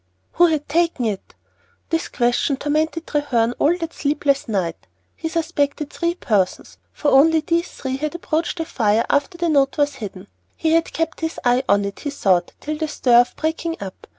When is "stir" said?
12.87-13.21